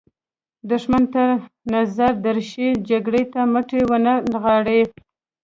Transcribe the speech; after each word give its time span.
دښمن 0.69 1.03
تر 1.13 1.29
نظر 1.75 2.13
درشي 2.27 2.67
جګړې 2.89 3.23
ته 3.33 3.41
مټې 3.51 3.81
ونه 3.89 4.13
نغاړئ. 4.31 4.81